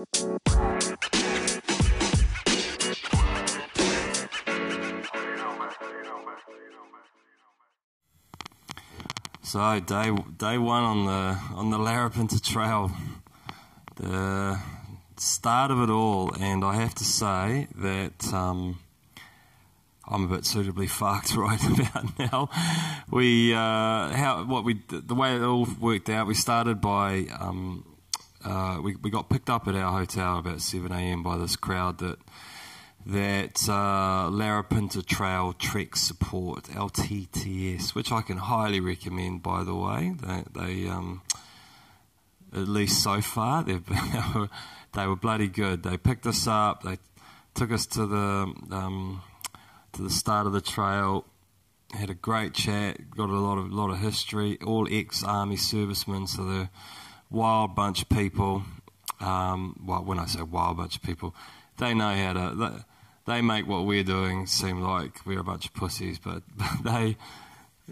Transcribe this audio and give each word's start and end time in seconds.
So 0.00 0.08
day 9.80 10.16
day 10.38 10.56
one 10.56 10.84
on 10.84 11.04
the 11.04 11.38
on 11.54 11.70
the 11.70 11.76
Larapinta 11.76 12.40
Trail, 12.42 12.90
the 13.96 14.58
start 15.18 15.70
of 15.70 15.82
it 15.82 15.90
all, 15.90 16.32
and 16.40 16.64
I 16.64 16.76
have 16.76 16.94
to 16.94 17.04
say 17.04 17.66
that 17.74 18.32
um, 18.32 18.78
I'm 20.08 20.24
a 20.24 20.36
bit 20.36 20.46
suitably 20.46 20.86
fucked 21.00 21.36
right 21.36 21.60
about 21.78 22.18
now. 22.18 22.48
We 23.10 23.52
uh, 23.52 24.08
how 24.14 24.46
what 24.48 24.64
we 24.64 24.80
the 24.88 25.14
way 25.14 25.36
it 25.36 25.42
all 25.42 25.66
worked 25.78 26.08
out. 26.08 26.26
We 26.26 26.34
started 26.34 26.80
by 26.80 27.26
um, 27.38 27.84
uh, 28.44 28.80
we 28.82 28.96
we 28.96 29.10
got 29.10 29.28
picked 29.28 29.50
up 29.50 29.68
at 29.68 29.74
our 29.74 29.98
hotel 29.98 30.38
about 30.38 30.60
seven 30.60 30.92
a.m. 30.92 31.22
by 31.22 31.36
this 31.36 31.56
crowd 31.56 31.98
that 31.98 32.18
that 33.06 33.68
uh, 33.68 34.28
Larapinta 34.30 35.04
Trail 35.04 35.52
Trek 35.54 35.96
Support 35.96 36.64
LTTS, 36.64 37.94
which 37.94 38.12
I 38.12 38.22
can 38.22 38.36
highly 38.36 38.80
recommend. 38.80 39.42
By 39.42 39.64
the 39.64 39.74
way, 39.74 40.14
they, 40.20 40.44
they 40.54 40.88
um, 40.88 41.22
at 42.52 42.68
least 42.68 43.02
so 43.02 43.20
far 43.20 43.62
they 43.64 43.74
were, 44.34 44.48
they 44.94 45.06
were 45.06 45.16
bloody 45.16 45.48
good. 45.48 45.82
They 45.82 45.96
picked 45.96 46.26
us 46.26 46.46
up. 46.46 46.82
They 46.82 46.98
took 47.54 47.72
us 47.72 47.86
to 47.86 48.06
the 48.06 48.54
um, 48.70 49.22
to 49.92 50.02
the 50.02 50.10
start 50.10 50.46
of 50.46 50.52
the 50.52 50.60
trail. 50.60 51.24
Had 51.92 52.10
a 52.10 52.14
great 52.14 52.54
chat. 52.54 53.10
Got 53.10 53.30
a 53.30 53.38
lot 53.38 53.58
of 53.58 53.72
lot 53.72 53.90
of 53.90 53.98
history. 53.98 54.58
All 54.64 54.86
ex 54.90 55.24
army 55.24 55.56
servicemen, 55.56 56.26
so 56.26 56.44
they're 56.44 56.70
wild 57.30 57.74
bunch 57.74 58.02
of 58.02 58.08
people. 58.08 58.62
Um, 59.20 59.80
well, 59.84 60.02
when 60.02 60.18
I 60.18 60.26
say 60.26 60.42
wild 60.42 60.78
bunch 60.78 60.96
of 60.96 61.02
people, 61.02 61.34
they 61.78 61.94
know 61.94 62.14
how 62.14 62.32
to. 62.32 62.84
They, 63.26 63.42
make 63.42 63.66
what 63.68 63.84
we're 63.84 64.02
doing 64.02 64.46
seem 64.46 64.80
like 64.80 65.24
we're 65.24 65.40
a 65.40 65.44
bunch 65.44 65.66
of 65.66 65.74
pussies, 65.74 66.18
but, 66.18 66.42
but 66.56 66.70
they 66.84 67.16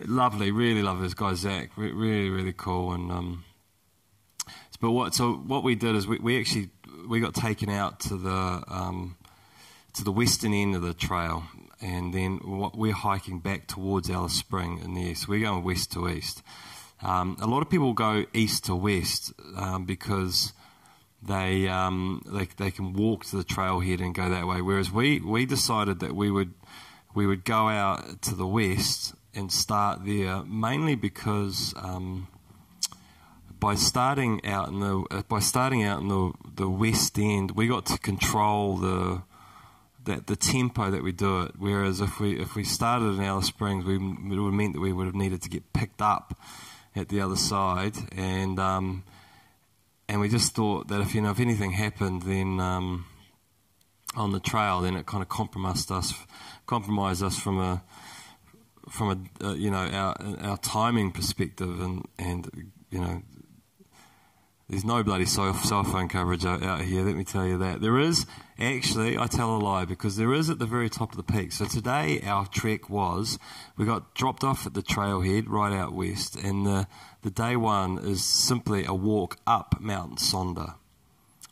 lovely, 0.06 0.50
really 0.50 0.82
love 0.82 1.00
this 1.00 1.14
guy 1.14 1.34
Zach, 1.34 1.70
Re- 1.76 1.92
really 1.92 2.30
really 2.30 2.52
cool. 2.52 2.92
And 2.92 3.10
um, 3.10 3.44
but 4.80 4.90
what 4.90 5.14
so 5.14 5.34
what 5.34 5.62
we 5.62 5.74
did 5.74 5.94
is 5.96 6.06
we, 6.06 6.18
we 6.18 6.40
actually 6.40 6.70
we 7.08 7.20
got 7.20 7.34
taken 7.34 7.68
out 7.68 8.00
to 8.00 8.16
the 8.16 8.62
um, 8.68 9.16
to 9.94 10.04
the 10.04 10.12
western 10.12 10.54
end 10.54 10.74
of 10.74 10.82
the 10.82 10.94
trail, 10.94 11.44
and 11.80 12.14
then 12.14 12.38
what, 12.44 12.76
we're 12.76 12.92
hiking 12.92 13.40
back 13.40 13.66
towards 13.66 14.10
Alice 14.10 14.34
Spring 14.34 14.80
in 14.84 14.94
the 14.94 15.02
east. 15.02 15.28
We're 15.28 15.40
going 15.40 15.64
west 15.64 15.92
to 15.92 16.08
east. 16.08 16.42
Um, 17.02 17.36
a 17.40 17.46
lot 17.46 17.62
of 17.62 17.70
people 17.70 17.92
go 17.92 18.26
east 18.32 18.64
to 18.64 18.74
west 18.74 19.32
um, 19.56 19.84
because 19.84 20.52
they, 21.22 21.68
um, 21.68 22.22
they 22.26 22.48
they 22.56 22.70
can 22.70 22.92
walk 22.92 23.24
to 23.26 23.36
the 23.36 23.44
trailhead 23.44 24.00
and 24.00 24.14
go 24.14 24.28
that 24.28 24.46
way. 24.46 24.62
Whereas 24.62 24.90
we, 24.90 25.20
we 25.20 25.46
decided 25.46 26.00
that 26.00 26.14
we 26.14 26.30
would 26.30 26.54
we 27.14 27.26
would 27.26 27.44
go 27.44 27.68
out 27.68 28.22
to 28.22 28.34
the 28.34 28.46
west 28.46 29.14
and 29.34 29.50
start 29.52 30.04
there 30.04 30.42
mainly 30.44 30.94
because 30.94 31.74
um, 31.76 32.28
by 33.58 33.74
starting 33.74 34.44
out 34.44 34.68
in 34.68 34.80
the 34.80 35.04
uh, 35.10 35.22
by 35.28 35.40
starting 35.40 35.82
out 35.84 36.00
in 36.00 36.08
the 36.08 36.32
the 36.54 36.68
west 36.68 37.18
end, 37.18 37.52
we 37.52 37.66
got 37.68 37.86
to 37.86 37.98
control 37.98 38.76
the 38.76 39.22
that 40.04 40.26
the 40.26 40.36
tempo 40.36 40.90
that 40.90 41.02
we 41.02 41.12
do 41.12 41.42
it. 41.42 41.52
Whereas 41.58 42.00
if 42.00 42.20
we 42.20 42.40
if 42.40 42.54
we 42.54 42.64
started 42.64 43.18
in 43.18 43.22
Alice 43.22 43.46
Springs, 43.46 43.84
we, 43.84 43.96
it 43.96 44.40
would 44.40 44.54
meant 44.54 44.74
that 44.74 44.80
we 44.80 44.92
would 44.92 45.06
have 45.06 45.14
needed 45.14 45.42
to 45.42 45.48
get 45.48 45.72
picked 45.72 46.02
up 46.02 46.40
at 46.94 47.08
the 47.08 47.20
other 47.20 47.36
side 47.36 47.96
and. 48.12 48.58
Um, 48.58 49.04
and 50.10 50.22
we 50.22 50.28
just 50.30 50.54
thought 50.54 50.88
that 50.88 51.02
if 51.02 51.14
you 51.14 51.20
know 51.20 51.30
if 51.30 51.38
anything 51.38 51.72
happened 51.72 52.22
then 52.22 52.58
um, 52.60 53.04
on 54.16 54.32
the 54.32 54.40
trail, 54.40 54.80
then 54.80 54.96
it 54.96 55.06
kind 55.06 55.22
of 55.22 55.28
compromised 55.28 55.92
us, 55.92 56.14
compromised 56.66 57.22
us 57.22 57.38
from 57.38 57.58
a 57.58 57.82
from 58.88 59.30
a 59.40 59.46
uh, 59.46 59.54
you 59.54 59.70
know 59.70 59.86
our 59.86 60.16
our 60.40 60.56
timing 60.58 61.12
perspective, 61.12 61.80
and 61.80 62.06
and 62.18 62.70
you 62.90 63.00
know 63.00 63.22
there's 64.68 64.84
no 64.84 65.02
bloody 65.02 65.24
cell, 65.24 65.52
phone 65.54 66.08
coverage 66.08 66.44
out, 66.44 66.62
out, 66.62 66.82
here, 66.82 67.02
let 67.02 67.16
me 67.16 67.24
tell 67.24 67.46
you 67.46 67.56
that. 67.56 67.80
There 67.80 67.98
is, 67.98 68.26
actually, 68.58 69.16
I 69.16 69.26
tell 69.26 69.56
a 69.56 69.58
lie, 69.58 69.86
because 69.86 70.16
there 70.16 70.34
is 70.34 70.50
at 70.50 70.58
the 70.58 70.66
very 70.66 70.90
top 70.90 71.12
of 71.12 71.16
the 71.16 71.22
peak. 71.22 71.52
So 71.52 71.64
today 71.64 72.20
our 72.26 72.46
trek 72.46 72.90
was, 72.90 73.38
we 73.78 73.86
got 73.86 74.14
dropped 74.14 74.44
off 74.44 74.66
at 74.66 74.74
the 74.74 74.82
trailhead 74.82 75.48
right 75.48 75.72
out 75.72 75.94
west, 75.94 76.36
and 76.36 76.66
the, 76.66 76.86
the 77.22 77.30
day 77.30 77.56
one 77.56 77.98
is 77.98 78.22
simply 78.22 78.84
a 78.84 78.92
walk 78.92 79.38
up 79.46 79.76
Mount 79.80 80.18
Sonder. 80.18 80.74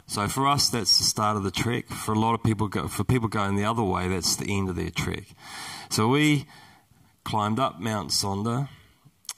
So 0.07 0.29
for 0.29 0.47
us, 0.47 0.69
that's 0.69 0.99
the 0.99 1.05
start 1.05 1.39
of 1.39 1.43
the 1.43 1.51
trek. 1.51 1.89
For 1.89 2.13
a 2.13 2.19
lot 2.19 2.35
of 2.35 2.43
people, 2.43 2.69
go, 2.69 2.87
for 2.87 3.03
people 3.03 3.29
going 3.29 3.57
the 3.57 3.65
other 3.65 3.83
way, 3.83 4.09
that's 4.09 4.37
the 4.37 4.55
end 4.55 4.69
of 4.69 4.77
their 4.77 4.91
trek. 4.91 5.25
So 5.89 6.07
we 6.09 6.45
climbed 7.25 7.59
up 7.59 7.81
Mount 7.81 8.11
Sonder, 8.11 8.69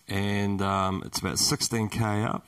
and 0.08 0.60
um, 0.60 1.04
it's 1.06 1.20
about 1.20 1.36
16k 1.36 2.26
up 2.28 2.44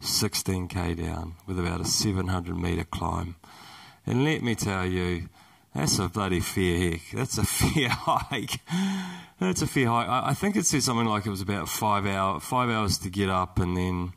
16k 0.00 0.96
down 0.96 1.34
with 1.46 1.58
about 1.58 1.80
a 1.80 1.84
700 1.84 2.56
metre 2.56 2.84
climb. 2.84 3.36
And 4.06 4.24
let 4.24 4.42
me 4.42 4.54
tell 4.54 4.86
you, 4.86 5.28
that's 5.74 5.98
a 5.98 6.08
bloody 6.08 6.40
fair 6.40 6.90
heck. 6.90 7.00
That's 7.12 7.38
a 7.38 7.44
fair 7.44 7.88
hike. 7.88 8.60
That's 9.40 9.62
a 9.62 9.66
fair 9.66 9.88
hike. 9.88 10.08
I, 10.08 10.30
I 10.30 10.34
think 10.34 10.56
it 10.56 10.66
said 10.66 10.82
something 10.82 11.06
like 11.06 11.26
it 11.26 11.30
was 11.30 11.40
about 11.40 11.68
five 11.68 12.06
hour, 12.06 12.40
five 12.40 12.70
hours 12.70 12.98
to 12.98 13.10
get 13.10 13.28
up 13.28 13.58
and 13.58 13.76
then 13.76 14.12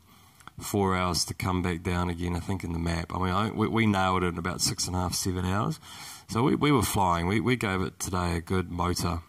four 0.58 0.96
hours 0.96 1.24
to 1.26 1.34
come 1.34 1.62
back 1.62 1.82
down 1.82 2.08
again. 2.08 2.36
I 2.36 2.40
think 2.40 2.64
in 2.64 2.72
the 2.72 2.78
map. 2.78 3.14
I 3.14 3.18
mean, 3.18 3.32
I, 3.32 3.50
we, 3.50 3.68
we, 3.68 3.86
nailed 3.86 4.22
it 4.22 4.28
in 4.28 4.38
about 4.38 4.60
six 4.60 4.86
and 4.86 4.96
a 4.96 5.00
half, 5.00 5.14
seven 5.14 5.44
hours. 5.44 5.80
So 6.28 6.42
we, 6.42 6.54
we 6.54 6.72
were 6.72 6.82
flying. 6.82 7.26
We, 7.26 7.40
we 7.40 7.56
gave 7.56 7.80
it 7.80 7.98
today 7.98 8.36
a 8.36 8.40
good 8.40 8.70
motor. 8.70 9.20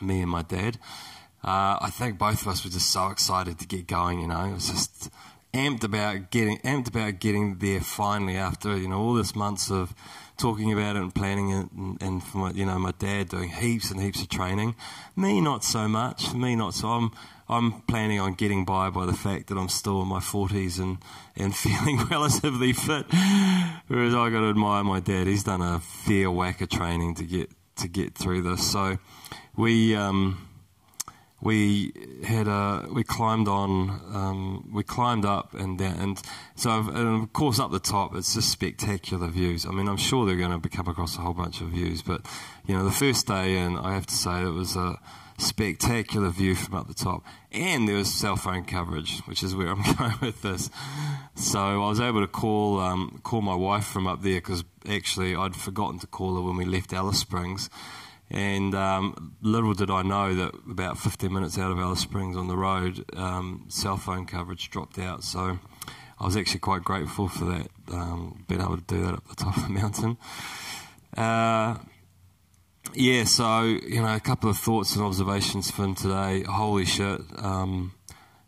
Me 0.00 0.20
and 0.20 0.30
my 0.30 0.42
dad. 0.42 0.78
Uh, 1.42 1.78
I 1.80 1.90
think 1.90 2.18
both 2.18 2.42
of 2.42 2.48
us 2.48 2.64
were 2.64 2.70
just 2.70 2.90
so 2.90 3.08
excited 3.08 3.58
to 3.58 3.66
get 3.66 3.86
going. 3.86 4.20
You 4.20 4.28
know, 4.28 4.44
it 4.44 4.52
was 4.54 4.68
just 4.70 5.10
amped 5.54 5.84
about 5.84 6.30
getting 6.30 6.58
amped 6.58 6.88
about 6.88 7.20
getting 7.20 7.58
there 7.58 7.80
finally 7.80 8.36
after 8.36 8.76
you 8.76 8.88
know 8.88 8.98
all 8.98 9.14
this 9.14 9.34
months 9.34 9.70
of 9.70 9.94
talking 10.36 10.72
about 10.72 10.96
it 10.96 11.02
and 11.02 11.14
planning 11.14 11.50
it 11.50 11.70
and, 11.70 12.02
and 12.02 12.22
for 12.24 12.38
my, 12.38 12.50
you 12.50 12.66
know 12.66 12.78
my 12.78 12.92
dad 12.98 13.28
doing 13.28 13.48
heaps 13.48 13.90
and 13.90 14.00
heaps 14.00 14.20
of 14.20 14.28
training. 14.28 14.74
Me 15.16 15.40
not 15.40 15.64
so 15.64 15.86
much. 15.86 16.34
Me 16.34 16.56
not 16.56 16.74
so 16.74 16.88
I'm 16.88 17.12
I'm 17.48 17.82
planning 17.82 18.18
on 18.20 18.34
getting 18.34 18.64
by 18.64 18.90
by 18.90 19.06
the 19.06 19.12
fact 19.12 19.46
that 19.48 19.58
I'm 19.58 19.68
still 19.68 20.02
in 20.02 20.08
my 20.08 20.20
40s 20.20 20.80
and 20.80 20.98
and 21.36 21.54
feeling 21.64 21.98
relatively 22.10 22.72
fit. 22.72 23.06
Whereas 23.86 24.14
I 24.14 24.30
got 24.30 24.40
to 24.40 24.50
admire 24.50 24.82
my 24.82 25.00
dad. 25.00 25.26
He's 25.26 25.44
done 25.44 25.62
a 25.62 25.78
fair 25.80 26.30
whack 26.30 26.60
of 26.60 26.68
training 26.68 27.14
to 27.16 27.24
get 27.24 27.50
to 27.76 27.88
get 27.88 28.14
through 28.14 28.42
this. 28.42 28.70
So 28.70 28.98
we 29.56 29.94
um 29.94 30.48
we 31.40 31.92
had 32.24 32.48
a 32.48 32.88
we 32.92 33.04
climbed 33.04 33.48
on 33.48 33.90
um, 34.12 34.70
we 34.72 34.82
climbed 34.82 35.24
up 35.24 35.54
and 35.54 35.78
down 35.78 35.96
and 36.00 36.22
so 36.54 36.70
and 36.70 37.22
of 37.22 37.32
course 37.32 37.60
up 37.60 37.70
the 37.70 37.78
top 37.78 38.14
it's 38.14 38.34
just 38.34 38.50
spectacular 38.50 39.28
views. 39.28 39.66
I 39.66 39.70
mean 39.70 39.88
I'm 39.88 39.96
sure 39.96 40.24
they're 40.24 40.36
going 40.36 40.60
to 40.60 40.68
come 40.68 40.88
across 40.88 41.16
a 41.16 41.20
whole 41.20 41.34
bunch 41.34 41.60
of 41.60 41.68
views 41.68 42.02
but 42.02 42.22
you 42.66 42.74
know 42.74 42.84
the 42.84 42.90
first 42.90 43.26
day 43.26 43.58
and 43.58 43.78
I 43.78 43.94
have 43.94 44.06
to 44.06 44.14
say 44.14 44.42
it 44.42 44.54
was 44.54 44.76
a 44.76 44.98
spectacular 45.36 46.30
view 46.30 46.54
from 46.54 46.74
up 46.74 46.86
the 46.86 46.94
top. 46.94 47.24
And 47.50 47.88
there 47.88 47.96
was 47.96 48.12
cell 48.12 48.36
phone 48.36 48.64
coverage 48.64 49.20
which 49.26 49.42
is 49.42 49.54
where 49.54 49.68
I'm 49.68 49.82
going 49.98 50.14
with 50.20 50.42
this. 50.42 50.70
So 51.34 51.58
I 51.58 51.88
was 51.88 52.00
able 52.00 52.20
to 52.20 52.28
call 52.28 52.80
um, 52.80 53.20
call 53.22 53.42
my 53.42 53.54
wife 53.54 53.84
from 53.84 54.06
up 54.06 54.22
there 54.22 54.40
because 54.40 54.64
actually 54.88 55.34
I'd 55.34 55.56
forgotten 55.56 55.98
to 56.00 56.06
call 56.06 56.36
her 56.36 56.40
when 56.40 56.56
we 56.56 56.64
left 56.64 56.92
Alice 56.92 57.18
Springs 57.18 57.68
and 58.30 58.74
um, 58.74 59.36
little 59.42 59.74
did 59.74 59.90
I 59.90 60.02
know 60.02 60.34
that 60.34 60.54
about 60.70 60.98
15 60.98 61.32
minutes 61.32 61.58
out 61.58 61.70
of 61.70 61.78
Alice 61.78 62.00
Springs 62.00 62.36
on 62.36 62.48
the 62.48 62.56
road, 62.56 63.04
um, 63.16 63.66
cell 63.68 63.96
phone 63.96 64.26
coverage 64.26 64.70
dropped 64.70 64.98
out. 64.98 65.22
So 65.24 65.58
I 66.18 66.24
was 66.24 66.36
actually 66.36 66.60
quite 66.60 66.82
grateful 66.82 67.28
for 67.28 67.44
that, 67.44 67.68
um, 67.92 68.44
being 68.48 68.60
able 68.60 68.78
to 68.78 68.84
do 68.84 69.02
that 69.04 69.14
up 69.14 69.28
the 69.28 69.34
top 69.36 69.56
of 69.56 69.64
the 69.64 69.68
mountain. 69.80 70.16
Uh, 71.16 71.76
yeah, 72.94 73.24
so, 73.24 73.62
you 73.62 74.00
know, 74.00 74.14
a 74.14 74.20
couple 74.20 74.48
of 74.48 74.56
thoughts 74.56 74.94
and 74.96 75.04
observations 75.04 75.70
from 75.70 75.94
today. 75.94 76.44
Holy 76.44 76.84
shit, 76.84 77.20
um, 77.38 77.94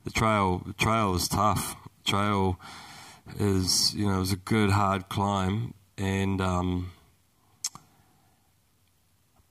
the 0.05 0.11
trail, 0.11 0.63
the 0.67 0.73
trail 0.73 1.15
is 1.15 1.29
tough. 1.29 1.77
The 2.05 2.11
trail 2.11 2.61
is, 3.39 3.95
you 3.95 4.07
know, 4.07 4.17
it 4.17 4.21
was 4.21 4.33
a 4.33 4.37
good 4.37 4.71
hard 4.71 5.09
climb 5.09 5.75
and, 5.99 6.41
um, 6.41 6.93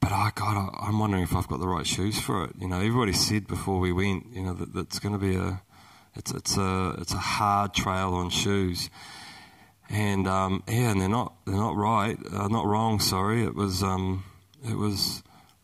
but 0.05 0.13
I 0.13 0.29
God, 0.35 0.69
I, 0.79 0.89
am 0.89 0.99
wondering 0.99 1.23
if 1.23 1.35
I've 1.35 1.47
got 1.47 1.59
the 1.59 1.67
right 1.67 1.87
shoes 1.87 2.19
for 2.19 2.43
it. 2.43 2.51
You 2.59 2.67
know, 2.67 2.77
everybody 2.77 3.11
said 3.11 3.47
before 3.47 3.79
we 3.79 3.91
went, 3.91 4.27
you 4.33 4.43
know, 4.43 4.53
that, 4.53 4.71
that 4.73 4.81
it's 4.81 4.99
going 4.99 5.13
to 5.13 5.19
be 5.19 5.35
a, 5.35 5.63
it's 6.13 6.31
it's 6.31 6.57
a 6.57 6.95
it's 6.99 7.11
a 7.11 7.17
hard 7.17 7.73
trail 7.73 8.13
on 8.13 8.29
shoes, 8.29 8.91
and 9.89 10.27
um, 10.27 10.63
yeah, 10.67 10.91
and 10.91 11.01
they're 11.01 11.09
not 11.09 11.33
they're 11.47 11.55
not 11.55 11.75
right, 11.75 12.19
uh, 12.31 12.47
not 12.49 12.67
wrong. 12.67 12.99
Sorry, 12.99 13.43
it 13.45 13.55
was 13.55 13.81
um, 13.81 14.23
it 14.63 14.75
was 14.75 15.23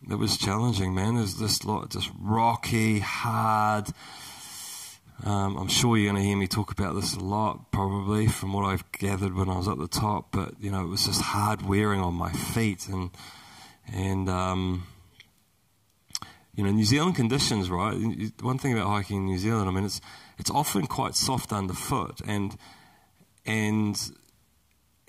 it 0.10 0.16
was 0.16 0.38
challenging, 0.38 0.96
man. 0.96 1.18
There's 1.18 1.36
this 1.36 1.64
lot 1.64 1.92
just 1.92 2.10
rocky, 2.20 2.98
hard. 2.98 3.90
Um, 5.24 5.56
I'm 5.56 5.68
sure 5.68 5.98
you're 5.98 6.12
going 6.12 6.24
to 6.24 6.28
hear 6.28 6.36
me 6.36 6.48
talk 6.48 6.72
about 6.72 6.96
this 6.96 7.16
a 7.16 7.20
lot, 7.20 7.72
probably 7.72 8.26
from 8.26 8.54
what 8.54 8.66
I've 8.66 8.92
gathered 8.92 9.36
when 9.36 9.50
I 9.50 9.58
was 9.58 9.68
at 9.68 9.78
the 9.78 9.88
top. 9.88 10.30
But 10.32 10.56
you 10.60 10.72
know, 10.72 10.82
it 10.82 10.88
was 10.88 11.06
just 11.06 11.22
hard 11.22 11.62
wearing 11.62 12.02
on 12.02 12.16
my 12.16 12.32
feet, 12.32 12.88
and 12.88 13.12
and 13.94 14.30
um, 14.30 14.88
you 16.56 16.64
know, 16.64 16.72
New 16.72 16.86
Zealand 16.86 17.16
conditions, 17.16 17.70
right? 17.70 17.96
One 18.42 18.58
thing 18.58 18.74
about 18.74 18.88
hiking 18.88 19.18
in 19.18 19.26
New 19.26 19.38
Zealand, 19.38 19.70
I 19.70 19.72
mean, 19.72 19.86
it's 19.86 20.02
it's 20.38 20.50
often 20.50 20.88
quite 20.88 21.16
soft 21.16 21.54
underfoot, 21.54 22.22
and 22.26 22.58
and 23.46 23.98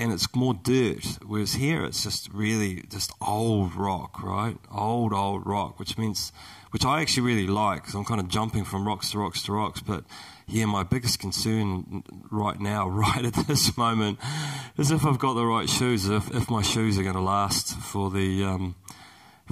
and 0.03 0.13
it's 0.13 0.35
more 0.35 0.53
dirt. 0.53 1.19
Whereas 1.25 1.55
here, 1.55 1.85
it's 1.85 2.03
just 2.03 2.29
really 2.33 2.83
just 2.89 3.13
old 3.21 3.75
rock, 3.77 4.21
right? 4.23 4.57
Old 4.71 5.13
old 5.13 5.47
rock, 5.47 5.79
which 5.79 5.97
means 5.97 6.33
which 6.73 6.85
I 6.85 7.01
actually 7.01 7.23
really 7.23 7.47
like 7.47 7.83
because 7.83 7.95
I'm 7.95 8.05
kind 8.05 8.21
of 8.21 8.29
jumping 8.29 8.65
from 8.65 8.87
rocks 8.87 9.13
to 9.13 9.19
rocks 9.19 9.43
to 9.45 9.53
rocks. 9.53 9.81
But 9.81 10.05
yeah, 10.49 10.67
my 10.67 10.83
biggest 10.83 11.21
concern 11.21 12.03
right 12.31 12.59
now, 12.59 12.89
right 13.05 13.25
at 13.25 13.35
this 13.47 13.77
moment, 13.77 14.19
is 14.77 14.91
if 14.91 15.07
I've 15.07 15.21
got 15.21 15.35
the 15.35 15.47
right 15.47 15.71
shoes, 15.71 16.09
if, 16.09 16.35
if 16.35 16.51
my 16.51 16.63
shoes 16.63 16.99
are 16.99 17.05
going 17.05 17.15
to 17.15 17.21
last 17.21 17.79
for 17.79 18.11
the 18.11 18.45
um, 18.45 18.75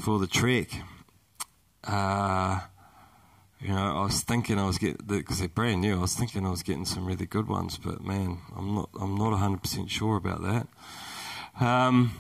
for 0.01 0.19
the 0.19 0.27
trek. 0.27 0.69
Uh, 1.85 2.61
you 3.61 3.69
know, 3.69 3.99
I 3.99 4.03
was 4.03 4.23
thinking 4.23 4.59
I 4.59 4.67
was 4.67 4.79
getting 4.79 5.07
because 5.07 5.39
they're 5.39 5.49
brand 5.49 5.83
new. 5.83 5.99
I 5.99 6.01
was 6.01 6.15
thinking 6.15 6.47
I 6.47 6.51
was 6.51 6.63
getting 6.63 6.87
some 6.87 7.05
really 7.05 7.27
good 7.27 7.47
ones, 7.47 7.79
but 7.79 8.03
man, 8.03 8.39
I'm 8.57 8.75
not. 8.75 8.89
I'm 9.01 9.17
not 9.17 9.31
100 9.31 9.63
percent 9.63 9.91
sure 9.91 10.17
about 10.17 10.43
that. 10.43 10.67
Um, 11.65 12.19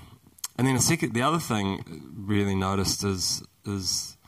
and 0.58 0.66
then 0.66 0.74
the 0.74 0.82
second, 0.82 1.14
the 1.14 1.22
other 1.22 1.38
thing 1.38 2.12
really 2.14 2.54
noticed 2.54 3.04
is 3.04 3.42
is 3.64 4.18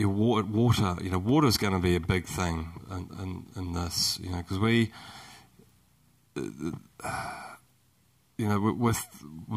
your 0.00 0.08
water, 0.08 0.46
water, 0.46 0.96
you 1.02 1.10
know, 1.10 1.18
water 1.18 1.46
is 1.46 1.58
going 1.58 1.74
to 1.74 1.78
be 1.78 1.94
a 1.94 2.00
big 2.00 2.24
thing 2.24 2.72
in, 2.90 3.08
in, 3.20 3.44
in 3.54 3.74
this, 3.74 4.18
you 4.20 4.30
know, 4.30 4.38
because 4.38 4.58
we, 4.58 4.90
you 6.34 8.48
know, 8.48 8.74
with 8.78 9.06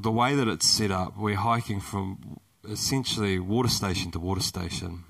the 0.01 0.11
way 0.11 0.35
that 0.35 0.49
it's 0.49 0.67
set 0.67 0.91
up, 0.91 1.17
we're 1.17 1.35
hiking 1.35 1.79
from 1.79 2.39
essentially 2.69 3.39
water 3.39 3.69
station 3.69 4.11
to 4.11 4.19
water 4.19 4.41
station. 4.41 5.05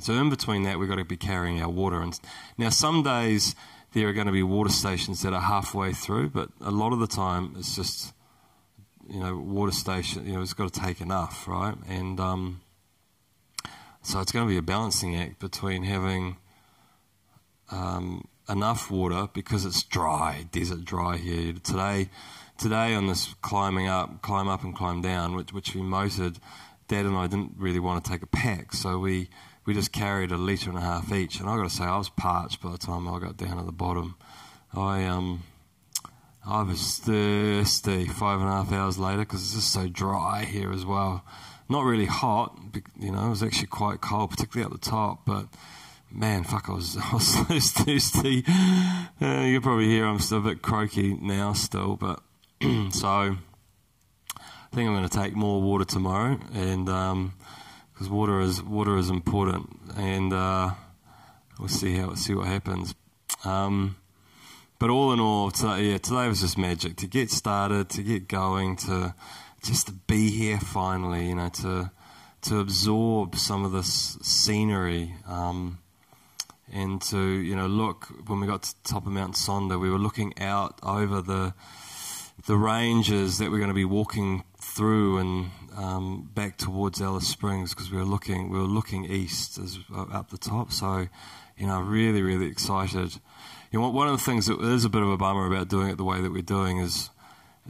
So 0.00 0.12
in 0.14 0.30
between 0.30 0.62
that, 0.64 0.78
we've 0.78 0.88
got 0.88 0.96
to 0.96 1.04
be 1.04 1.16
carrying 1.16 1.60
our 1.60 1.68
water. 1.68 2.00
And 2.00 2.18
now 2.56 2.70
some 2.70 3.02
days 3.02 3.54
there 3.92 4.08
are 4.08 4.12
going 4.12 4.26
to 4.26 4.32
be 4.32 4.42
water 4.42 4.70
stations 4.70 5.22
that 5.22 5.32
are 5.32 5.40
halfway 5.40 5.92
through, 5.92 6.30
but 6.30 6.50
a 6.60 6.70
lot 6.70 6.92
of 6.92 6.98
the 6.98 7.06
time 7.06 7.54
it's 7.58 7.74
just, 7.74 8.12
you 9.08 9.20
know, 9.20 9.36
water 9.36 9.72
station, 9.72 10.26
you 10.26 10.34
know, 10.34 10.42
it's 10.42 10.54
got 10.54 10.72
to 10.72 10.80
take 10.80 11.00
enough, 11.00 11.48
right? 11.48 11.74
And, 11.88 12.20
um, 12.20 12.60
so 14.02 14.20
it's 14.20 14.32
going 14.32 14.46
to 14.46 14.50
be 14.50 14.56
a 14.56 14.62
balancing 14.62 15.16
act 15.16 15.38
between 15.38 15.82
having 15.82 16.36
um, 17.70 18.26
enough 18.48 18.90
water 18.90 19.28
because 19.34 19.64
it's 19.66 19.82
dry, 19.82 20.46
desert 20.50 20.84
dry 20.84 21.16
here. 21.16 21.52
Today, 21.62 22.08
today 22.56 22.94
on 22.94 23.06
this 23.06 23.34
climbing 23.42 23.88
up, 23.88 24.22
climb 24.22 24.48
up 24.48 24.62
and 24.64 24.74
climb 24.74 25.02
down, 25.02 25.34
which, 25.34 25.52
which 25.52 25.74
we 25.74 25.82
motored, 25.82 26.38
Dad 26.88 27.04
and 27.04 27.16
I 27.16 27.26
didn't 27.26 27.52
really 27.58 27.80
want 27.80 28.02
to 28.02 28.10
take 28.10 28.22
a 28.22 28.26
pack, 28.26 28.72
so 28.72 28.98
we, 28.98 29.28
we 29.68 29.74
just 29.74 29.92
carried 29.92 30.32
a 30.32 30.36
litre 30.36 30.70
and 30.70 30.78
a 30.78 30.82
half 30.82 31.12
each. 31.12 31.38
And 31.38 31.48
I've 31.48 31.58
got 31.58 31.70
to 31.70 31.76
say, 31.76 31.84
I 31.84 31.96
was 31.96 32.08
parched 32.08 32.60
by 32.60 32.72
the 32.72 32.78
time 32.78 33.06
I 33.06 33.20
got 33.20 33.36
down 33.36 33.58
at 33.58 33.66
the 33.66 33.72
bottom. 33.72 34.16
I 34.74 35.04
um, 35.04 35.44
I 36.44 36.62
was 36.62 36.98
thirsty 36.98 38.06
five 38.06 38.40
and 38.40 38.48
a 38.48 38.52
half 38.52 38.72
hours 38.72 38.98
later 38.98 39.20
because 39.20 39.42
it's 39.42 39.54
just 39.54 39.72
so 39.72 39.86
dry 39.86 40.44
here 40.44 40.72
as 40.72 40.84
well 40.84 41.24
not 41.68 41.84
really 41.84 42.06
hot. 42.06 42.58
You 42.98 43.12
know, 43.12 43.26
it 43.26 43.30
was 43.30 43.42
actually 43.42 43.66
quite 43.66 44.00
cold, 44.00 44.30
particularly 44.30 44.72
at 44.72 44.80
the 44.80 44.90
top. 44.90 45.26
But 45.26 45.46
man, 46.10 46.44
fuck, 46.44 46.68
I 46.68 46.72
was 46.72 46.96
I 47.02 47.14
was 47.14 47.34
so 47.34 47.84
thirsty. 47.84 48.44
Uh, 49.20 49.42
you 49.44 49.56
can 49.56 49.62
probably 49.62 49.86
hear 49.86 50.06
I'm 50.06 50.18
still 50.18 50.38
a 50.38 50.42
bit 50.42 50.62
croaky 50.62 51.14
now, 51.14 51.52
still. 51.52 51.96
But 51.96 52.20
so 52.90 53.08
I 53.08 53.36
think 54.74 54.88
I'm 54.88 54.94
going 54.94 55.08
to 55.08 55.18
take 55.18 55.34
more 55.34 55.60
water 55.60 55.84
tomorrow, 55.84 56.38
and 56.52 56.88
because 57.98 58.08
water 58.08 58.38
is 58.38 58.62
water 58.62 58.96
is 58.96 59.10
important, 59.10 59.68
and 59.96 60.32
uh, 60.32 60.70
we'll 61.58 61.66
see 61.66 61.96
how 61.96 62.14
see 62.14 62.32
what 62.32 62.46
happens. 62.46 62.94
Um, 63.44 63.96
but 64.78 64.88
all 64.88 65.12
in 65.12 65.18
all, 65.18 65.50
today, 65.50 65.90
yeah, 65.90 65.98
today 65.98 66.28
was 66.28 66.40
just 66.40 66.56
magic 66.56 66.96
to 66.98 67.08
get 67.08 67.28
started, 67.32 67.90
to 67.90 68.04
get 68.04 68.28
going, 68.28 68.76
to 68.76 69.14
just 69.64 69.88
to 69.88 69.92
be 69.92 70.30
here 70.30 70.60
finally, 70.60 71.26
you 71.26 71.34
know, 71.34 71.48
to 71.48 71.90
to 72.42 72.60
absorb 72.60 73.34
some 73.34 73.64
of 73.64 73.72
this 73.72 74.16
scenery, 74.22 75.16
um, 75.26 75.78
and 76.72 77.02
to 77.02 77.18
you 77.18 77.56
know 77.56 77.66
look. 77.66 78.06
When 78.28 78.38
we 78.38 78.46
got 78.46 78.62
to 78.62 78.74
top 78.84 79.06
of 79.06 79.12
Mount 79.12 79.34
Sonder, 79.34 79.80
we 79.80 79.90
were 79.90 79.98
looking 79.98 80.38
out 80.38 80.78
over 80.84 81.20
the 81.20 81.52
the 82.46 82.56
ranges 82.56 83.38
that 83.38 83.50
we're 83.50 83.58
going 83.58 83.68
to 83.70 83.74
be 83.74 83.84
walking 83.84 84.44
through 84.56 85.18
and 85.18 85.50
um, 85.78 86.28
back 86.34 86.56
towards 86.56 87.00
Alice 87.00 87.28
Springs 87.28 87.72
because 87.72 87.90
we 87.90 87.98
were 87.98 88.04
looking 88.04 88.50
we 88.50 88.58
were 88.58 88.64
looking 88.64 89.04
east 89.04 89.58
as 89.58 89.78
uh, 89.94 90.02
up 90.12 90.30
the 90.30 90.38
top. 90.38 90.72
So, 90.72 91.06
you 91.56 91.66
know, 91.66 91.80
really 91.80 92.20
really 92.20 92.46
excited. 92.46 93.14
You 93.70 93.80
know, 93.80 93.88
one 93.90 94.08
of 94.08 94.18
the 94.18 94.24
things 94.24 94.46
that 94.46 94.60
is 94.60 94.84
a 94.84 94.88
bit 94.88 95.02
of 95.02 95.08
a 95.08 95.16
bummer 95.16 95.46
about 95.46 95.68
doing 95.68 95.88
it 95.88 95.96
the 95.96 96.04
way 96.04 96.20
that 96.20 96.32
we're 96.32 96.42
doing 96.42 96.78
is 96.78 97.10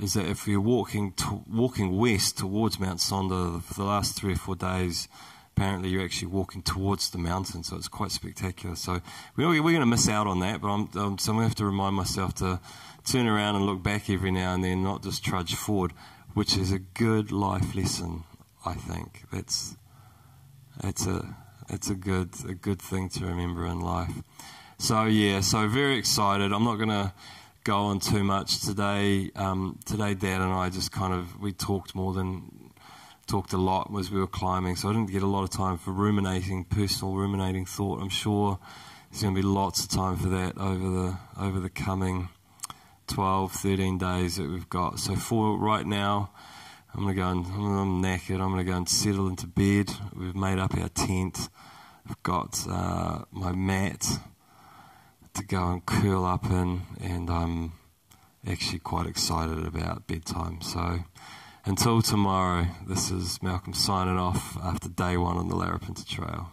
is 0.01 0.15
that 0.15 0.27
if 0.27 0.47
you're 0.49 0.61
walking 0.61 1.13
to, 1.13 1.45
walking 1.51 1.97
west 1.97 2.39
towards 2.39 2.81
Mount 2.81 3.01
Sonder 3.01 3.63
for 3.63 3.75
the 3.75 3.85
last 3.85 4.17
three 4.17 4.33
or 4.33 4.37
four 4.37 4.57
days, 4.57 5.09
apparently 5.57 5.89
you're 5.89 6.05
actually 6.05 6.29
walking 6.29 6.63
towards 6.63 7.11
the 7.11 7.19
mountain, 7.19 7.65
so 7.65 7.77
it's 7.77 7.89
quite 7.89 8.13
spectacular. 8.13 8.77
So 8.77 9.01
we're, 9.37 9.49
we're 9.49 9.73
going 9.73 9.81
to 9.81 9.87
miss 9.87 10.09
out 10.09 10.29
on 10.29 10.39
that, 10.39 10.61
but 10.61 10.69
I'm, 10.69 10.89
so 10.93 11.01
I'm 11.03 11.17
going 11.17 11.39
to 11.39 11.43
have 11.43 11.55
to 11.57 11.65
remind 11.65 11.97
myself 11.97 12.33
to 12.37 12.61
turn 13.05 13.27
around 13.27 13.57
and 13.57 13.67
look 13.67 13.83
back 13.83 14.09
every 14.09 14.31
now 14.31 14.55
and 14.55 14.63
then, 14.63 14.85
not 14.85 15.03
just 15.03 15.25
trudge 15.25 15.57
forward, 15.57 15.93
which 16.39 16.57
is 16.57 16.71
a 16.71 16.79
good 16.79 17.33
life 17.33 17.75
lesson, 17.75 18.23
I 18.65 18.73
think. 18.73 19.25
That's 19.33 19.77
it's 20.85 21.05
a 21.05 21.37
it's 21.69 21.91
a 21.91 21.97
good 21.97 22.31
a 22.49 22.55
good 22.55 22.81
thing 22.81 23.09
to 23.17 23.27
remember 23.27 23.67
in 23.67 23.81
life. 23.81 24.23
So 24.79 25.07
yeah, 25.07 25.41
so 25.41 25.67
very 25.67 25.99
excited. 25.99 26.53
I'm 26.53 26.63
not 26.63 26.77
going 26.77 26.91
to 26.91 27.13
go 27.65 27.79
on 27.79 27.99
too 27.99 28.23
much 28.23 28.61
today. 28.61 29.33
Um, 29.35 29.81
today, 29.85 30.15
Dad 30.15 30.41
and 30.41 30.53
I 30.53 30.71
just 30.71 30.93
kind 30.93 31.13
of 31.13 31.41
we 31.41 31.53
talked 31.53 31.97
more 31.97 32.13
than 32.13 32.71
talked 33.27 33.53
a 33.53 33.59
lot 33.59 33.91
as 33.99 34.13
we 34.13 34.21
were 34.21 34.29
climbing, 34.29 34.77
so 34.77 34.91
I 34.91 34.93
didn't 34.93 35.11
get 35.11 35.25
a 35.25 35.27
lot 35.27 35.43
of 35.43 35.51
time 35.51 35.77
for 35.77 35.91
ruminating, 35.91 36.67
personal 36.67 37.15
ruminating 37.15 37.67
thought. 37.67 38.01
I'm 38.01 38.11
sure 38.11 38.61
there's 39.11 39.23
going 39.23 39.35
to 39.35 39.43
be 39.43 39.45
lots 39.47 39.83
of 39.83 39.91
time 39.91 40.17
for 40.17 40.29
that 40.29 40.57
over 40.57 40.89
the 40.89 41.19
over 41.37 41.59
the 41.59 41.69
coming 41.69 42.29
12, 43.09 43.53
13 43.53 43.99
days 43.99 44.37
that 44.37 44.49
we've 44.49 44.69
got. 44.69 44.99
So 44.99 45.17
for 45.17 45.59
right 45.59 45.87
now. 45.87 46.31
I'm 46.95 47.03
gonna 47.03 47.15
go 47.15 47.29
and 47.29 47.47
I'm 47.47 48.03
knackered. 48.03 48.41
I'm 48.41 48.51
gonna 48.51 48.65
go 48.65 48.77
and 48.77 48.89
settle 48.89 49.29
into 49.29 49.47
bed. 49.47 49.91
We've 50.17 50.35
made 50.35 50.59
up 50.59 50.77
our 50.77 50.89
tent. 50.89 51.49
I've 52.09 52.23
got 52.23 52.67
uh, 52.69 53.25
my 53.31 53.53
mat 53.53 54.05
to 55.35 55.45
go 55.45 55.73
and 55.73 55.85
curl 55.85 56.25
up 56.25 56.47
in, 56.47 56.83
and 57.01 57.29
I'm 57.31 57.73
actually 58.47 58.79
quite 58.79 59.07
excited 59.07 59.65
about 59.67 60.07
bedtime. 60.07 60.63
So 60.63 61.01
until 61.65 62.01
tomorrow, 62.01 62.67
this 62.87 63.11
is 63.11 63.43
Malcolm 63.43 63.75
signing 63.75 64.19
off 64.19 64.57
after 64.63 64.89
day 64.89 65.17
one 65.19 65.37
on 65.37 65.49
the 65.49 65.55
Larapinta 65.55 66.07
Trail. 66.07 66.51